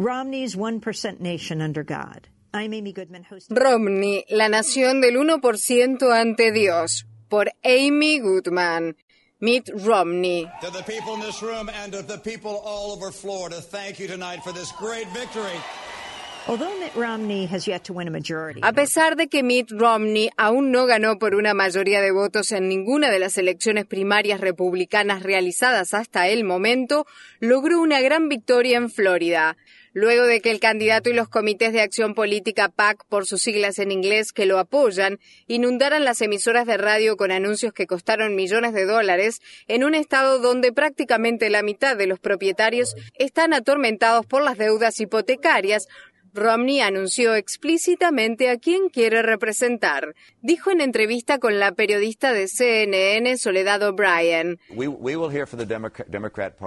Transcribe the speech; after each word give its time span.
Romney's 0.00 0.54
1% 0.54 1.18
nation 1.18 1.60
under 1.60 1.82
God. 1.82 2.28
Romney, 2.54 4.24
la 4.30 4.48
nación 4.48 5.00
del 5.00 5.16
1% 5.16 6.12
ante 6.12 6.52
Dios, 6.52 7.04
por 7.28 7.50
Amy 7.64 8.20
Goodman. 8.20 8.94
Mitt 9.40 9.70
Romney. 9.84 10.48
To 10.62 10.70
the 10.70 10.82
people 10.82 11.14
in 11.14 11.20
this 11.20 11.42
room 11.42 11.68
and 11.68 11.92
to 11.92 12.02
the 12.02 12.18
people 12.18 12.60
all 12.64 12.92
over 12.92 13.12
Florida, 13.12 13.60
thank 13.60 14.00
you 14.00 14.08
tonight 14.08 14.42
for 14.42 14.52
this 14.52 14.72
great 14.72 15.06
victory. 15.10 15.56
A 18.62 18.72
pesar 18.72 19.16
de 19.16 19.28
que 19.28 19.42
Mitt 19.42 19.70
Romney 19.70 20.30
aún 20.38 20.72
no 20.72 20.86
ganó 20.86 21.18
por 21.18 21.34
una 21.34 21.52
mayoría 21.52 22.00
de 22.00 22.10
votos 22.10 22.52
en 22.52 22.68
ninguna 22.68 23.10
de 23.10 23.18
las 23.18 23.36
elecciones 23.36 23.84
primarias 23.84 24.40
republicanas 24.40 25.22
realizadas 25.22 25.92
hasta 25.92 26.28
el 26.28 26.44
momento, 26.44 27.06
logró 27.40 27.82
una 27.82 28.00
gran 28.00 28.30
victoria 28.30 28.78
en 28.78 28.88
Florida 28.88 29.58
luego 29.98 30.26
de 30.26 30.40
que 30.40 30.52
el 30.52 30.60
candidato 30.60 31.10
y 31.10 31.12
los 31.12 31.28
comités 31.28 31.72
de 31.72 31.80
acción 31.80 32.14
política 32.14 32.68
PAC, 32.68 33.04
por 33.08 33.26
sus 33.26 33.40
siglas 33.42 33.80
en 33.80 33.90
inglés, 33.90 34.32
que 34.32 34.46
lo 34.46 34.60
apoyan, 34.60 35.18
inundaran 35.48 36.04
las 36.04 36.22
emisoras 36.22 36.66
de 36.68 36.76
radio 36.76 37.16
con 37.16 37.32
anuncios 37.32 37.72
que 37.72 37.88
costaron 37.88 38.36
millones 38.36 38.74
de 38.74 38.84
dólares 38.84 39.40
en 39.66 39.82
un 39.82 39.96
estado 39.96 40.38
donde 40.38 40.72
prácticamente 40.72 41.50
la 41.50 41.64
mitad 41.64 41.96
de 41.96 42.06
los 42.06 42.20
propietarios 42.20 42.94
están 43.14 43.52
atormentados 43.52 44.24
por 44.24 44.42
las 44.42 44.56
deudas 44.56 45.00
hipotecarias, 45.00 45.88
Romney 46.34 46.80
anunció 46.80 47.34
explícitamente 47.34 48.50
a 48.50 48.58
quién 48.58 48.88
quiere 48.88 49.22
representar. 49.22 50.14
Dijo 50.42 50.70
en 50.70 50.80
entrevista 50.80 51.38
con 51.38 51.58
la 51.58 51.72
periodista 51.72 52.32
de 52.32 52.48
CNN 52.48 53.36
Soledad 53.38 53.82
O'Brien. 53.82 54.58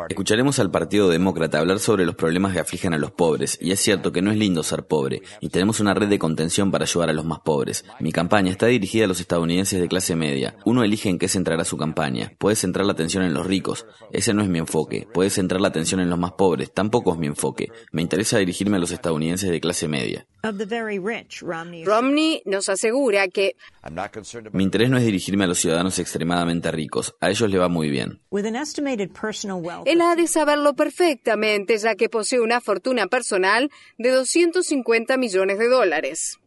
Escucharemos 0.10 0.60
al 0.60 0.72
Partido 0.72 1.10
Demócrata 1.10 1.60
hablar 1.60 1.80
sobre 1.80 2.06
los 2.06 2.16
problemas 2.16 2.54
que 2.54 2.60
afligen 2.60 2.94
a 2.94 2.98
los 2.98 3.12
pobres, 3.12 3.58
y 3.62 3.72
es 3.72 3.80
cierto 3.80 4.12
que 4.12 4.22
no 4.22 4.32
es 4.32 4.38
lindo 4.38 4.64
ser 4.64 4.86
pobre, 4.86 5.22
y 5.40 5.50
tenemos 5.50 5.80
una 5.80 5.94
red 5.94 6.08
de 6.08 6.20
contención 6.20 6.72
para 6.72 6.86
ayudar 6.86 7.10
a 7.10 7.14
los 7.14 7.26
más 7.26 7.40
pobres. 7.40 7.86
Mi 8.00 8.12
campaña 8.12 8.52
está 8.52 8.68
dirigida 8.68 9.06
a 9.06 9.08
los 9.08 9.20
estadounidenses 9.20 9.80
de 9.80 9.88
clase 9.88 10.16
media. 10.16 10.56
Uno 10.66 10.84
elige 10.84 11.10
en 11.10 11.20
qué 11.20 11.28
centrará 11.28 11.66
su 11.66 11.78
campaña. 11.78 12.34
Puede 12.38 12.56
centrar 12.56 12.86
la 12.86 12.94
atención 12.94 13.24
en 13.24 13.34
los 13.34 13.46
ricos. 13.46 13.86
Ese 14.12 14.34
no 14.34 14.42
es 14.42 14.50
mi 14.50 14.60
enfoque. 14.60 15.08
Puede 15.14 15.30
centrar 15.30 15.62
la 15.62 15.68
atención 15.68 16.00
en 16.00 16.10
los 16.10 16.20
más 16.20 16.34
pobres. 16.34 16.72
Tampoco 16.74 17.14
es 17.14 17.20
mi 17.20 17.28
enfoque. 17.28 17.70
Me 17.92 18.02
interesa 18.02 18.38
dirigirme 18.38 18.78
a 18.78 18.80
los 18.80 18.92
estadounidenses 18.92 19.51
de 19.52 19.60
clase 19.60 19.88
media. 19.88 20.26
Romney 21.86 22.42
nos 22.46 22.68
asegura 22.70 23.28
que 23.28 23.56
mi 24.54 24.64
interés 24.64 24.90
no 24.90 24.98
es 24.98 25.06
dirigirme 25.06 25.44
a 25.44 25.48
los 25.48 25.60
ciudadanos 25.60 26.00
extremadamente 26.00 26.72
ricos, 26.72 27.16
a 27.20 27.30
ellos 27.30 27.50
le 27.50 27.60
va 27.60 27.70
muy 27.70 27.90
bien. 27.90 28.20
Él 29.86 30.02
ha 30.02 30.16
de 30.16 30.28
saberlo 30.28 30.74
perfectamente, 30.74 31.78
ya 31.78 31.96
que 31.96 32.10
posee 32.10 32.40
una 32.40 32.60
fortuna 32.60 33.08
personal 33.08 33.70
de 33.98 34.10
250 34.10 35.18
millones 35.18 35.60
de 35.60 35.68
dólares. 35.68 36.40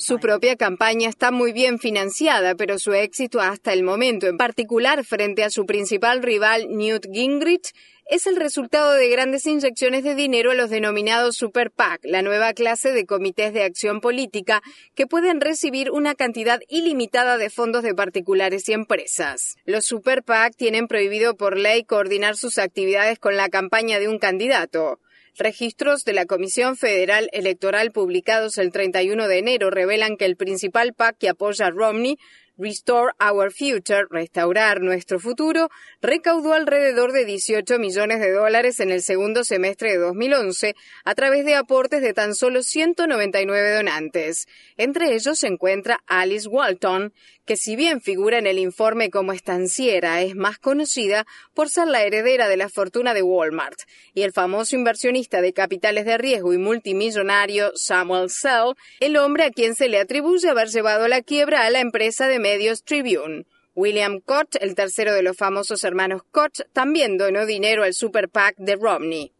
Su 0.00 0.18
propia 0.18 0.56
campaña 0.56 1.08
está 1.08 1.30
muy 1.30 1.52
bien 1.52 1.78
financiada, 1.78 2.56
pero 2.56 2.80
su 2.80 2.92
éxito 2.92 3.40
hasta 3.40 3.72
el 3.72 3.84
momento, 3.84 4.26
en 4.26 4.36
particular 4.36 5.04
frente 5.04 5.44
a 5.44 5.50
su 5.50 5.66
principal 5.66 6.20
rival 6.20 6.66
Newt 6.68 7.06
Gingrich, 7.12 7.72
es 8.10 8.26
el 8.26 8.36
resultado 8.36 8.94
de 8.94 9.08
grandes 9.08 9.46
inyecciones 9.46 10.02
de 10.02 10.16
dinero 10.16 10.50
a 10.50 10.54
los 10.54 10.70
denominados 10.70 11.36
Super 11.36 11.70
PAC, 11.70 12.00
la 12.04 12.22
nueva 12.22 12.54
clase 12.54 12.90
de 12.90 13.04
comités 13.06 13.52
de 13.52 13.62
acción 13.62 14.00
política 14.00 14.62
que 14.96 15.06
pueden 15.06 15.40
recibir 15.40 15.90
una 15.90 16.14
cantidad 16.14 16.58
ilimitada 16.68 17.36
de 17.36 17.50
fondos 17.50 17.82
de 17.82 17.94
particulares 17.94 18.68
y 18.68 18.72
empresas. 18.72 19.56
Los 19.64 19.84
Super 19.84 20.24
PAC 20.24 20.56
tienen 20.56 20.88
prohibido 20.88 21.36
por 21.36 21.56
ley 21.56 21.84
coordinar 21.84 22.34
sus 22.36 22.58
actividades 22.58 23.18
con 23.18 23.36
la 23.36 23.48
campaña 23.48 24.00
de 24.00 24.08
un 24.08 24.18
candidato. 24.18 24.98
Registros 25.36 26.04
de 26.04 26.12
la 26.12 26.26
Comisión 26.26 26.76
Federal 26.76 27.28
Electoral 27.32 27.92
publicados 27.92 28.58
el 28.58 28.72
31 28.72 29.28
de 29.28 29.38
enero 29.38 29.70
revelan 29.70 30.16
que 30.16 30.24
el 30.24 30.36
principal 30.36 30.94
PAC 30.94 31.18
que 31.18 31.28
apoya 31.28 31.66
a 31.66 31.70
Romney 31.70 32.16
Restore 32.58 33.12
Our 33.20 33.52
Future, 33.52 34.06
Restaurar 34.10 34.80
Nuestro 34.80 35.20
Futuro, 35.20 35.68
recaudó 36.02 36.54
alrededor 36.54 37.12
de 37.12 37.24
18 37.24 37.78
millones 37.78 38.18
de 38.18 38.32
dólares 38.32 38.80
en 38.80 38.90
el 38.90 39.00
segundo 39.00 39.44
semestre 39.44 39.92
de 39.92 39.98
2011 39.98 40.74
a 41.04 41.14
través 41.14 41.44
de 41.44 41.54
aportes 41.54 42.02
de 42.02 42.14
tan 42.14 42.34
solo 42.34 42.64
199 42.64 43.76
donantes. 43.76 44.46
Entre 44.76 45.14
ellos 45.14 45.38
se 45.38 45.46
encuentra 45.46 46.00
Alice 46.08 46.48
Walton, 46.48 47.12
que 47.48 47.56
si 47.56 47.76
bien 47.76 48.02
figura 48.02 48.38
en 48.38 48.46
el 48.46 48.58
informe 48.58 49.08
como 49.08 49.32
estanciera, 49.32 50.20
es 50.20 50.34
más 50.34 50.58
conocida 50.58 51.26
por 51.54 51.70
ser 51.70 51.86
la 51.86 52.02
heredera 52.02 52.46
de 52.46 52.58
la 52.58 52.68
fortuna 52.68 53.14
de 53.14 53.22
Walmart, 53.22 53.78
y 54.12 54.20
el 54.20 54.32
famoso 54.32 54.76
inversionista 54.76 55.40
de 55.40 55.54
capitales 55.54 56.04
de 56.04 56.18
riesgo 56.18 56.52
y 56.52 56.58
multimillonario 56.58 57.72
Samuel 57.74 58.28
Sell, 58.28 58.74
el 59.00 59.16
hombre 59.16 59.44
a 59.44 59.50
quien 59.50 59.74
se 59.74 59.88
le 59.88 59.98
atribuye 59.98 60.50
haber 60.50 60.68
llevado 60.68 61.08
la 61.08 61.22
quiebra 61.22 61.64
a 61.64 61.70
la 61.70 61.80
empresa 61.80 62.28
de 62.28 62.38
medios 62.48 62.82
Tribune. 62.82 63.44
William 63.74 64.20
Koch, 64.20 64.56
el 64.60 64.74
tercero 64.74 65.12
de 65.12 65.22
los 65.22 65.36
famosos 65.36 65.84
hermanos 65.84 66.22
Koch, 66.32 66.62
también 66.72 67.18
donó 67.18 67.44
dinero 67.44 67.84
al 67.84 67.92
Super 67.92 68.28
PAC 68.30 68.56
de 68.56 68.74
Romney. 68.76 69.32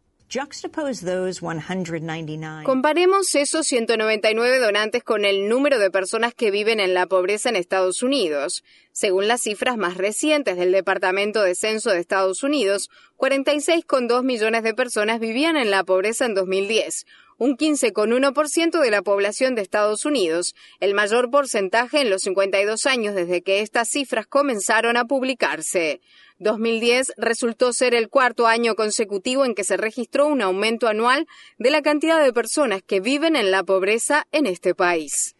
Comparemos 2.63 3.33
esos 3.33 3.65
199 3.65 4.59
donantes 4.59 5.03
con 5.03 5.25
el 5.25 5.49
número 5.49 5.79
de 5.79 5.89
personas 5.89 6.35
que 6.35 6.51
viven 6.51 6.79
en 6.79 6.93
la 6.93 7.07
pobreza 7.07 7.49
en 7.49 7.55
Estados 7.55 8.03
Unidos. 8.03 8.63
Según 8.91 9.27
las 9.27 9.41
cifras 9.41 9.75
más 9.75 9.97
recientes 9.97 10.55
del 10.55 10.71
Departamento 10.71 11.41
de 11.41 11.55
Censo 11.55 11.89
de 11.89 11.99
Estados 11.99 12.43
Unidos, 12.43 12.91
46,2 13.17 14.21
millones 14.23 14.61
de 14.61 14.75
personas 14.75 15.19
vivían 15.19 15.57
en 15.57 15.71
la 15.71 15.83
pobreza 15.83 16.27
en 16.27 16.35
2010, 16.35 17.07
un 17.39 17.57
15,1% 17.57 18.79
de 18.79 18.91
la 18.91 19.01
población 19.01 19.55
de 19.55 19.63
Estados 19.63 20.05
Unidos, 20.05 20.53
el 20.79 20.93
mayor 20.93 21.31
porcentaje 21.31 22.01
en 22.01 22.11
los 22.11 22.21
52 22.21 22.85
años 22.85 23.15
desde 23.15 23.41
que 23.41 23.61
estas 23.61 23.89
cifras 23.89 24.27
comenzaron 24.27 24.97
a 24.97 25.05
publicarse. 25.05 26.01
2010 26.37 27.13
resultó 27.17 27.73
ser 27.73 27.95
el 27.95 28.09
cuarto 28.09 28.45
año 28.45 28.75
consecutivo 28.75 29.45
en 29.45 29.55
que 29.55 29.63
se 29.63 29.77
registró 29.77 30.27
un 30.27 30.41
aumento 30.41 30.87
anual 30.87 31.27
de 31.57 31.71
la 31.71 31.81
cantidad 31.81 32.23
de 32.23 32.33
personas 32.33 32.81
que 32.81 32.99
viven 32.99 33.35
en 33.35 33.51
la 33.51 33.63
pobreza 33.63 34.27
en 34.31 34.45
este 34.45 34.75
país. 34.75 35.35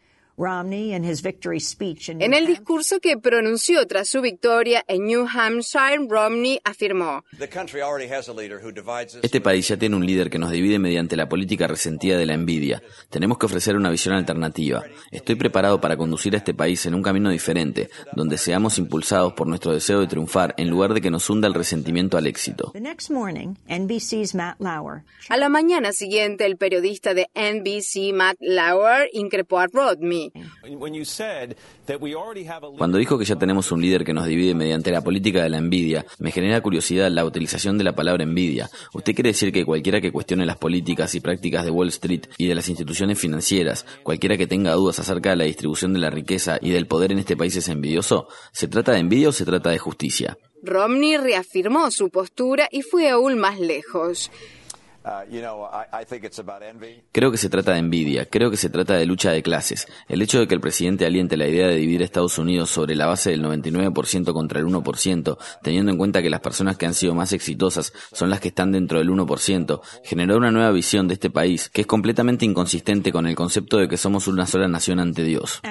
En 2.23 2.33
el 2.33 2.47
discurso 2.47 3.01
que 3.01 3.17
pronunció 3.17 3.85
tras 3.87 4.07
su 4.07 4.21
victoria 4.21 4.85
en 4.87 5.05
New 5.05 5.27
Hampshire, 5.27 6.07
Romney 6.07 6.61
afirmó, 6.63 7.25
Este 9.21 9.41
país 9.41 9.67
ya 9.67 9.75
tiene 9.75 9.97
un 9.97 10.05
líder 10.05 10.29
que 10.29 10.39
nos 10.39 10.51
divide 10.51 10.79
mediante 10.79 11.17
la 11.17 11.27
política 11.27 11.67
resentida 11.67 12.17
de 12.17 12.25
la 12.25 12.35
envidia. 12.35 12.81
Tenemos 13.09 13.37
que 13.37 13.47
ofrecer 13.47 13.75
una 13.75 13.89
visión 13.89 14.15
alternativa. 14.15 14.83
Estoy 15.11 15.35
preparado 15.35 15.81
para 15.81 15.97
conducir 15.97 16.33
a 16.35 16.37
este 16.37 16.53
país 16.53 16.85
en 16.85 16.95
un 16.95 17.03
camino 17.03 17.29
diferente, 17.29 17.89
donde 18.13 18.37
seamos 18.37 18.77
impulsados 18.77 19.33
por 19.33 19.45
nuestro 19.45 19.73
deseo 19.73 19.99
de 19.99 20.07
triunfar 20.07 20.53
en 20.57 20.69
lugar 20.69 20.93
de 20.93 21.01
que 21.01 21.11
nos 21.11 21.29
hunda 21.29 21.49
el 21.49 21.53
resentimiento 21.53 22.17
al 22.17 22.27
éxito. 22.27 22.71
A 25.29 25.37
la 25.37 25.49
mañana 25.49 25.91
siguiente, 25.91 26.45
el 26.45 26.55
periodista 26.55 27.13
de 27.13 27.27
NBC, 27.35 28.13
Matt 28.13 28.37
Lauer, 28.39 29.09
increpó 29.11 29.59
a 29.59 29.67
Rodney. 29.67 30.28
Cuando 32.77 32.97
dijo 32.97 33.17
que 33.17 33.25
ya 33.25 33.35
tenemos 33.35 33.71
un 33.71 33.81
líder 33.81 34.03
que 34.03 34.13
nos 34.13 34.25
divide 34.25 34.53
mediante 34.53 34.91
la 34.91 35.01
política 35.01 35.43
de 35.43 35.49
la 35.49 35.57
envidia, 35.57 36.05
me 36.19 36.31
genera 36.31 36.61
curiosidad 36.61 37.09
la 37.09 37.25
utilización 37.25 37.77
de 37.77 37.83
la 37.83 37.93
palabra 37.93 38.23
envidia. 38.23 38.69
¿Usted 38.93 39.13
quiere 39.13 39.29
decir 39.29 39.51
que 39.51 39.65
cualquiera 39.65 40.01
que 40.01 40.11
cuestione 40.11 40.45
las 40.45 40.57
políticas 40.57 41.13
y 41.15 41.19
prácticas 41.19 41.65
de 41.65 41.71
Wall 41.71 41.89
Street 41.89 42.27
y 42.37 42.47
de 42.47 42.55
las 42.55 42.69
instituciones 42.69 43.19
financieras, 43.19 43.85
cualquiera 44.03 44.37
que 44.37 44.47
tenga 44.47 44.73
dudas 44.73 44.99
acerca 44.99 45.31
de 45.31 45.35
la 45.37 45.43
distribución 45.45 45.93
de 45.93 45.99
la 45.99 46.09
riqueza 46.09 46.57
y 46.61 46.71
del 46.71 46.87
poder 46.87 47.11
en 47.11 47.19
este 47.19 47.37
país 47.37 47.55
es 47.55 47.69
envidioso? 47.69 48.27
¿Se 48.51 48.67
trata 48.67 48.91
de 48.91 48.99
envidia 48.99 49.29
o 49.29 49.33
se 49.33 49.45
trata 49.45 49.69
de 49.69 49.77
justicia? 49.77 50.37
Romney 50.61 51.17
reafirmó 51.17 51.89
su 51.89 52.09
postura 52.09 52.67
y 52.71 52.81
fue 52.81 53.09
aún 53.09 53.39
más 53.39 53.59
lejos. 53.59 54.29
Uh, 55.05 55.23
creo 57.13 57.31
que 57.31 57.37
se 57.37 57.49
trata 57.49 57.71
de 57.71 57.79
envidia, 57.79 58.25
creo 58.25 58.51
que 58.51 58.57
se 58.57 58.69
trata 58.69 58.95
de 58.95 59.05
lucha 59.05 59.31
de 59.31 59.41
clases. 59.41 59.87
El 60.09 60.21
hecho 60.21 60.39
de 60.39 60.47
que 60.47 60.55
el 60.55 60.59
presidente 60.59 61.05
aliente 61.05 61.37
la 61.37 61.47
idea 61.47 61.67
de 61.67 61.75
dividir 61.75 62.01
Estados 62.01 62.37
Unidos 62.37 62.69
sobre 62.69 62.95
la 62.95 63.05
base 63.05 63.29
del 63.29 63.41
99% 63.41 64.33
contra 64.33 64.59
el 64.59 64.65
1%, 64.65 65.37
teniendo 65.63 65.91
en 65.91 65.97
cuenta 65.97 66.21
que 66.21 66.29
las 66.29 66.41
personas 66.41 66.77
que 66.77 66.85
han 66.85 66.93
sido 66.93 67.15
más 67.15 67.31
exitosas 67.31 67.93
son 68.11 68.29
las 68.29 68.41
que 68.41 68.49
están 68.49 68.73
dentro 68.73 68.99
del 68.99 69.09
1%, 69.09 69.81
generó 70.03 70.35
una 70.35 70.51
nueva 70.51 70.71
visión 70.71 71.07
de 71.07 71.13
este 71.13 71.29
país 71.29 71.69
que 71.69 71.81
es 71.81 71.87
completamente 71.87 72.43
inconsistente 72.43 73.13
con 73.13 73.25
el 73.25 73.35
concepto 73.35 73.77
de 73.77 73.87
que 73.87 73.95
somos 73.95 74.27
una 74.27 74.45
sola 74.45 74.67
nación 74.67 74.99
ante 74.99 75.23
Dios. 75.23 75.61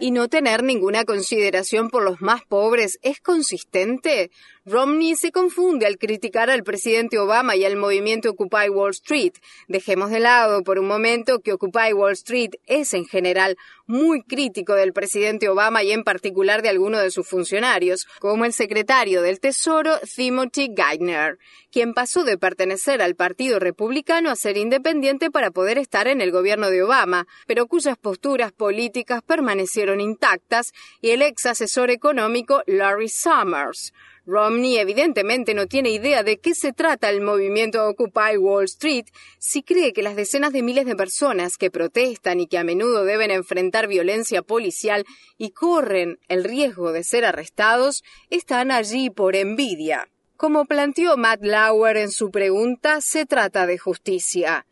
Y 0.00 0.10
no 0.10 0.28
tener 0.28 0.64
ninguna 0.64 1.04
consideración 1.04 1.90
por 1.90 2.02
los 2.02 2.20
más 2.20 2.42
pobres 2.44 2.98
es 3.02 3.20
consistente. 3.20 4.30
Romney 4.66 5.16
se 5.16 5.32
confunde 5.32 5.86
al 5.86 5.96
criticar 5.96 6.50
al 6.50 6.64
presidente 6.64 7.18
Obama 7.18 7.56
y 7.56 7.64
al 7.64 7.76
movimiento 7.76 8.28
Occupy 8.28 8.68
Wall 8.68 8.90
Street. 8.90 9.32
Dejemos 9.68 10.10
de 10.10 10.20
lado 10.20 10.62
por 10.62 10.78
un 10.78 10.86
momento 10.86 11.38
que 11.38 11.54
Occupy 11.54 11.94
Wall 11.94 12.12
Street 12.12 12.50
es 12.66 12.92
en 12.92 13.06
general 13.06 13.56
muy 13.86 14.22
crítico 14.22 14.74
del 14.74 14.92
presidente 14.92 15.48
Obama 15.48 15.82
y 15.82 15.92
en 15.92 16.04
particular 16.04 16.60
de 16.60 16.68
algunos 16.68 17.02
de 17.02 17.10
sus 17.10 17.26
funcionarios, 17.26 18.06
como 18.18 18.44
el 18.44 18.52
secretario 18.52 19.22
del 19.22 19.40
Tesoro 19.40 19.98
Timothy 20.14 20.68
Geithner, 20.76 21.38
quien 21.72 21.94
pasó 21.94 22.22
de 22.22 22.36
pertenecer 22.36 23.00
al 23.00 23.16
Partido 23.16 23.60
Republicano 23.60 24.30
a 24.30 24.36
ser 24.36 24.58
independiente 24.58 25.30
para 25.30 25.50
poder 25.50 25.78
estar 25.78 26.06
en 26.06 26.20
el 26.20 26.32
gobierno 26.32 26.68
de 26.68 26.82
Obama, 26.82 27.26
pero 27.46 27.66
cuyas 27.66 27.96
posturas 27.96 28.52
políticas 28.52 29.22
permanecieron 29.22 30.02
intactas, 30.02 30.72
y 31.00 31.10
el 31.12 31.22
ex 31.22 31.46
asesor 31.46 31.90
económico 31.90 32.62
Larry 32.66 33.08
Summers. 33.08 33.94
Romney 34.26 34.78
evidentemente 34.78 35.54
no 35.54 35.66
tiene 35.66 35.90
idea 35.90 36.22
de 36.22 36.38
qué 36.38 36.54
se 36.54 36.72
trata 36.72 37.10
el 37.10 37.20
movimiento 37.20 37.86
Occupy 37.88 38.36
Wall 38.38 38.64
Street 38.64 39.06
si 39.38 39.62
cree 39.62 39.92
que 39.92 40.02
las 40.02 40.16
decenas 40.16 40.52
de 40.52 40.62
miles 40.62 40.86
de 40.86 40.96
personas 40.96 41.56
que 41.56 41.70
protestan 41.70 42.40
y 42.40 42.46
que 42.46 42.58
a 42.58 42.64
menudo 42.64 43.04
deben 43.04 43.30
enfrentar 43.30 43.88
violencia 43.88 44.42
policial 44.42 45.04
y 45.38 45.50
corren 45.50 46.18
el 46.28 46.44
riesgo 46.44 46.92
de 46.92 47.04
ser 47.04 47.24
arrestados 47.24 48.02
están 48.28 48.70
allí 48.70 49.10
por 49.10 49.36
envidia. 49.36 50.08
Como 50.36 50.64
planteó 50.64 51.16
Matt 51.16 51.42
Lauer 51.42 51.98
en 51.98 52.10
su 52.10 52.30
pregunta, 52.30 53.00
se 53.00 53.26
trata 53.26 53.66
de 53.66 53.76
justicia. 53.76 54.66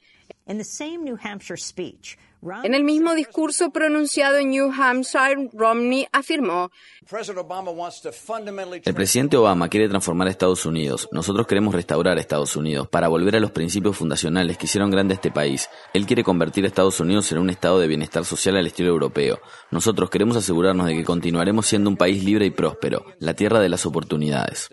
En 2.63 2.75
el 2.75 2.85
mismo 2.85 3.15
discurso 3.15 3.71
pronunciado 3.71 4.37
en 4.37 4.51
New 4.51 4.71
Hampshire, 4.73 5.51
Romney 5.53 6.07
afirmó, 6.13 6.71
El 8.85 8.95
presidente 8.95 9.37
Obama 9.37 9.69
quiere 9.69 9.89
transformar 9.89 10.29
a 10.29 10.31
Estados 10.31 10.65
Unidos. 10.65 11.09
Nosotros 11.11 11.47
queremos 11.47 11.75
restaurar 11.75 12.17
a 12.17 12.21
Estados 12.21 12.55
Unidos 12.55 12.89
para 12.89 13.09
volver 13.09 13.37
a 13.37 13.41
los 13.41 13.51
principios 13.51 13.97
fundacionales 13.97 14.57
que 14.57 14.67
hicieron 14.67 14.91
grande 14.91 15.15
a 15.15 15.17
este 15.17 15.31
país. 15.31 15.69
Él 15.95 16.07
quiere 16.07 16.23
convertir 16.23 16.65
a 16.65 16.69
Estados 16.69 17.01
Unidos 17.01 17.33
en 17.33 17.39
un 17.39 17.51
estado 17.51 17.81
de 17.81 17.89
bienestar 17.89 18.25
social 18.25 18.57
al 18.57 18.67
estilo 18.67 18.91
europeo. 18.91 19.41
Nosotros 19.71 20.11
queremos 20.11 20.37
asegurarnos 20.37 20.87
de 20.87 20.95
que 20.95 21.05
continuaremos 21.05 21.67
siendo 21.67 21.91
un 21.91 21.97
país 21.97 22.23
libre 22.23 22.47
y 22.47 22.51
próspero, 22.51 23.05
la 23.19 23.35
tierra 23.35 23.61
de 23.61 23.69
las 23.69 23.85
oportunidades. 23.85 24.71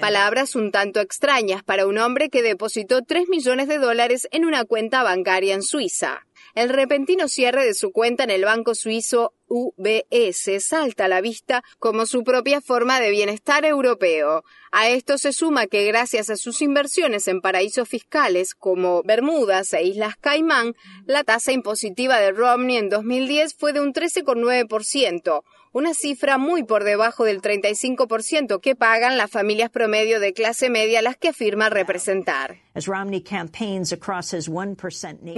Palabras 0.00 0.54
un 0.54 0.70
tanto 0.70 1.00
extrañas 1.00 1.62
para 1.62 1.86
un 1.86 1.98
hombre 1.98 2.30
que 2.30 2.42
depositó 2.42 3.02
3 3.02 3.28
millones 3.28 3.68
de 3.68 3.78
dólares 3.78 4.28
en 4.30 4.44
una 4.44 4.64
cuenta 4.70 5.02
bancaria 5.02 5.54
en 5.54 5.64
Suiza. 5.64 6.24
El 6.54 6.68
repentino 6.68 7.26
cierre 7.26 7.64
de 7.64 7.74
su 7.74 7.90
cuenta 7.90 8.22
en 8.22 8.30
el 8.30 8.44
banco 8.44 8.76
suizo 8.76 9.34
UBS 9.48 10.64
salta 10.64 11.06
a 11.06 11.08
la 11.08 11.20
vista 11.20 11.64
como 11.80 12.06
su 12.06 12.22
propia 12.22 12.60
forma 12.60 13.00
de 13.00 13.10
bienestar 13.10 13.64
europeo. 13.64 14.44
A 14.70 14.88
esto 14.88 15.18
se 15.18 15.32
suma 15.32 15.66
que 15.66 15.84
gracias 15.86 16.30
a 16.30 16.36
sus 16.36 16.62
inversiones 16.62 17.26
en 17.26 17.40
paraísos 17.40 17.88
fiscales 17.88 18.54
como 18.54 19.02
Bermudas 19.02 19.72
e 19.72 19.82
Islas 19.82 20.14
Caimán, 20.20 20.76
la 21.04 21.24
tasa 21.24 21.50
impositiva 21.50 22.20
de 22.20 22.30
Romney 22.30 22.76
en 22.76 22.88
2010 22.88 23.54
fue 23.54 23.72
de 23.72 23.80
un 23.80 23.92
13,9%, 23.92 25.42
una 25.72 25.94
cifra 25.94 26.36
muy 26.36 26.64
por 26.64 26.82
debajo 26.82 27.24
del 27.24 27.40
35% 27.40 28.60
que 28.60 28.74
pagan 28.74 29.16
las 29.16 29.30
familias 29.30 29.70
promedio 29.70 30.18
de 30.18 30.32
clase 30.32 30.68
media 30.68 31.00
las 31.00 31.16
que 31.16 31.28
afirma 31.28 31.70
representar. 31.70 32.58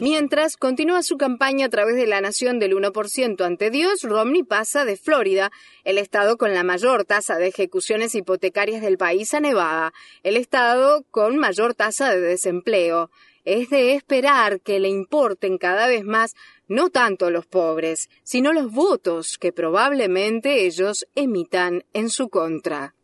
Mientras 0.00 0.56
continúa 0.56 1.02
su 1.02 1.17
campaña 1.17 1.67
a 1.67 1.69
través 1.69 1.96
de 1.96 2.06
la 2.06 2.20
nación 2.20 2.58
del 2.58 2.75
1% 2.75 3.44
ante 3.44 3.70
Dios, 3.70 4.02
Romney 4.02 4.43
pasa 4.43 4.84
de 4.84 4.96
Florida, 4.96 5.50
el 5.84 5.99
estado 5.99 6.37
con 6.38 6.55
la 6.55 6.62
mayor 6.62 7.05
tasa 7.05 7.37
de 7.37 7.49
ejecuciones 7.49 8.14
hipotecarias 8.14 8.81
del 8.81 8.96
país, 8.99 9.34
a 9.34 9.40
Nevada, 9.40 9.93
el 10.23 10.37
estado 10.37 11.05
con 11.11 11.37
mayor 11.37 11.75
tasa 11.75 12.11
de 12.11 12.20
desempleo. 12.20 13.11
Es 13.44 13.71
de 13.71 13.94
esperar 13.94 14.61
que 14.61 14.79
le 14.79 14.89
importen 14.89 15.59
cada 15.59 15.89
vez 15.89 16.05
más 16.05 16.35
no 16.69 16.91
tanto 16.91 17.31
los 17.31 17.47
pobres, 17.47 18.09
sino 18.23 18.53
los 18.53 18.71
votos 18.73 19.37
que 19.39 19.53
probablemente 19.53 20.65
ellos 20.65 21.06
emitan 21.15 21.85
en 21.93 22.09
su 22.09 22.29
contra. 22.29 22.94